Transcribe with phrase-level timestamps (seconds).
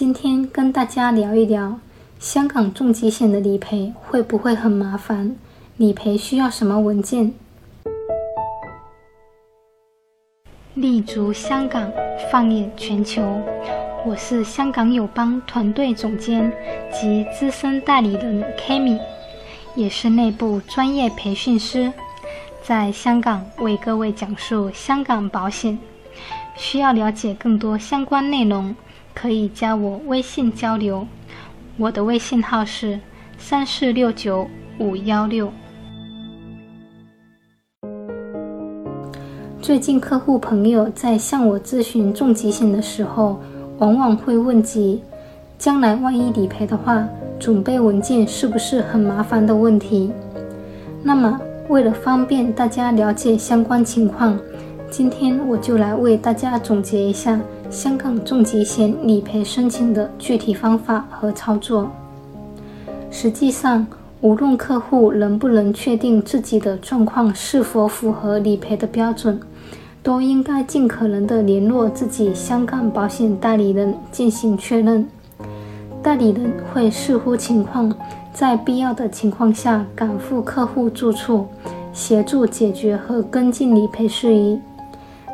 [0.00, 1.78] 今天跟大家聊一聊
[2.18, 5.36] 香港重疾险的理赔会不会很麻烦？
[5.76, 7.34] 理赔需要什么文件？
[10.72, 11.92] 立足香港，
[12.32, 13.42] 放眼全球。
[14.06, 16.50] 我是香港友邦团队总监
[16.90, 18.98] 及资深代理人 Kimi，
[19.74, 21.92] 也是内部专业培训师，
[22.62, 25.78] 在香港为各位讲述香港保险。
[26.56, 28.74] 需要了解更多相关内容。
[29.14, 31.06] 可以加我微信交流，
[31.76, 33.00] 我的微信号是
[33.38, 35.52] 三四六九五幺六。
[39.60, 43.38] 最近客户朋友在向我咨询重疾险的时候，
[43.78, 45.02] 往往会问及
[45.58, 47.06] 将来万一理赔的话，
[47.38, 50.10] 准备文件是不是很麻烦的问题。
[51.02, 51.38] 那么，
[51.68, 54.38] 为了方便大家了解相关情况，
[54.90, 57.40] 今天我就来为大家总结一下。
[57.70, 61.88] 香港重疾险理赔申请的具体方法和操作。
[63.12, 63.86] 实际上，
[64.20, 69.38] 无论客户能不能确定自己的状况是否符合理赔的标准，
[70.02, 75.06] 都应该尽可能的联络自己香港保险代理人进行确认。
[76.02, 77.94] 代理人会视乎情况，
[78.34, 81.46] 在必要的情况下赶赴客户住处，
[81.92, 84.58] 协助解决和跟进理赔事宜。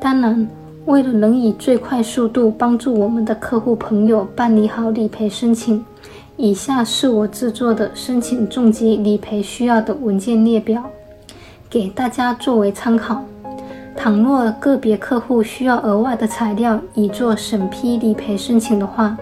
[0.00, 0.48] 当然。
[0.86, 5.84] 为了能以最快速度帮助我们的客户朋友办理好理赔申请，
[6.38, 10.82] 以下是我制作的申请重疾理赔需要的文件列表，
[11.68, 13.22] 给大家作为参考。
[13.94, 19.14] 倘若个别客户需要额外的材料以做审批理赔申请的话，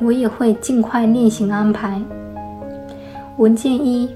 [0.00, 2.00] 我也会尽快另行安排。
[3.36, 4.08] 文件一：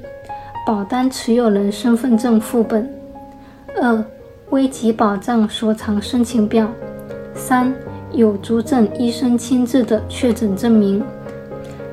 [0.67, 2.87] 保单持有人身份证副本；
[3.79, 4.03] 二、
[4.55, 6.69] 危急保障所偿申请表。
[7.35, 7.75] 三、
[8.13, 11.03] 有足证医生亲自的确诊证明；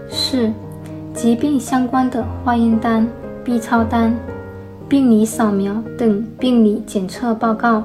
[0.08, 0.48] 四、
[1.12, 3.08] 疾病相关的化验单、
[3.44, 4.16] B 超单、
[4.88, 7.81] 病理扫描等病理检测报告；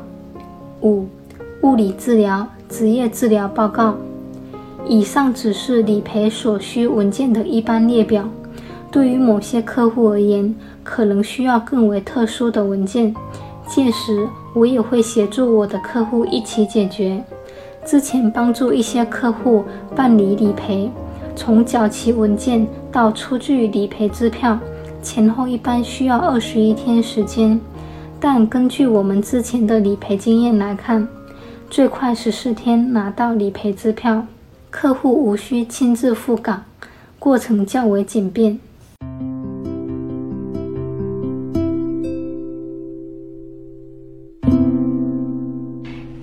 [0.83, 1.07] 五、
[1.63, 3.97] 物理治疗、职业治疗报告。
[4.87, 8.29] 以上只是理赔所需文件的一般列表。
[8.91, 13.15] 对于某些客户而言，可能需要更为特殊的文件，
[13.69, 17.23] 届时我也会协助我的客户一起解决。
[17.85, 20.91] 之前帮助一些客户办理理赔，
[21.35, 24.59] 从缴齐文件到出具理赔支票，
[25.03, 27.61] 前后一般需要二十一天时间。
[28.19, 31.07] 但根据我们之前的理赔经验来看，
[31.69, 34.27] 最快十四天拿到理赔支票，
[34.71, 36.65] 客户无需亲自赴港，
[37.19, 38.59] 过程较为简便。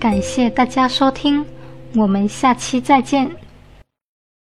[0.04, 1.46] 感谢大家收听。
[1.96, 3.43] 我们下期再见。